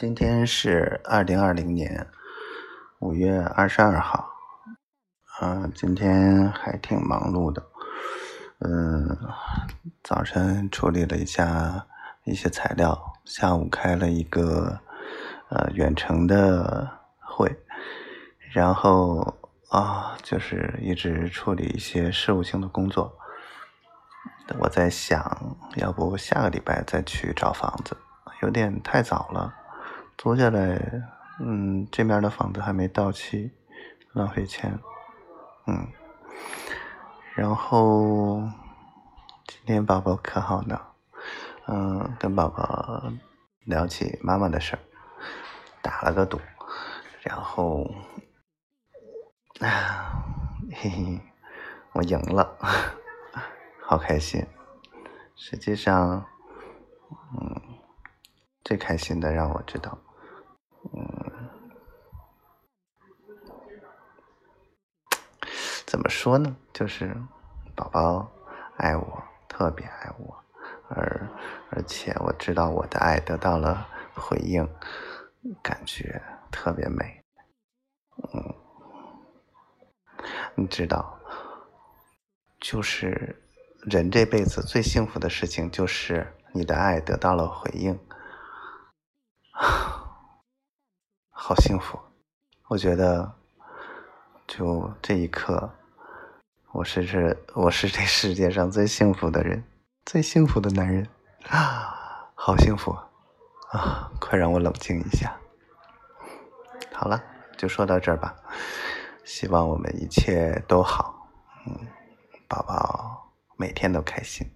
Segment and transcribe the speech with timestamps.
[0.00, 2.06] 今天是二零二零年
[3.00, 4.30] 五月二十二号，
[5.42, 7.62] 嗯，今天还挺忙碌的，
[8.60, 9.14] 嗯，
[10.02, 11.86] 早晨处理了一下
[12.24, 14.80] 一些材料，下午开了一个
[15.50, 17.54] 呃远程的会，
[18.52, 19.36] 然后
[19.68, 23.18] 啊，就是一直处理一些事务性的工作。
[24.60, 27.94] 我在想，要不下个礼拜再去找房子，
[28.40, 29.56] 有点太早了。
[30.22, 30.78] 租下来，
[31.40, 33.50] 嗯，这面的房子还没到期，
[34.12, 34.78] 浪费钱，
[35.66, 35.88] 嗯。
[37.34, 38.42] 然后
[39.46, 40.78] 今天宝宝可好呢，
[41.68, 43.02] 嗯，跟宝宝
[43.64, 44.78] 聊起妈妈的事儿，
[45.80, 46.38] 打了个赌，
[47.22, 47.90] 然后，
[49.60, 50.22] 啊，
[50.70, 51.20] 嘿嘿，
[51.94, 52.58] 我赢了。
[53.86, 54.46] 好开心，
[55.34, 56.26] 实际上，
[57.40, 57.58] 嗯，
[58.62, 59.96] 最开心的让我知道，
[66.10, 66.54] 说呢？
[66.74, 67.16] 就是
[67.74, 68.30] 宝宝
[68.76, 70.44] 爱我，特别爱我，
[70.90, 71.28] 而
[71.70, 74.68] 而且我知道我的爱得到了回应，
[75.62, 77.24] 感觉特别美，
[78.34, 78.54] 嗯，
[80.56, 81.18] 你知道，
[82.60, 83.42] 就是。
[83.84, 87.98] 人这辈子最幸福的事情就是你的爱得到了回应，
[91.32, 91.98] 好幸福！
[92.68, 93.32] 我觉得，
[94.46, 95.72] 就这一刻，
[96.72, 99.64] 我是这我是这世界上最幸福的人，
[100.04, 101.04] 最幸福的男人
[101.48, 102.96] 啊，好幸福
[103.72, 104.08] 啊！
[104.20, 105.36] 快让我冷静一下。
[106.92, 107.20] 好了，
[107.58, 108.36] 就说到这儿吧。
[109.24, 111.28] 希望我们一切都好。
[111.66, 111.88] 嗯，
[112.46, 113.32] 宝宝。
[113.56, 114.48] 每天都开心。